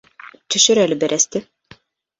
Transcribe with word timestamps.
Төшөр 0.55 0.83
әле 0.85 0.99
бәрәсте. 1.05 1.47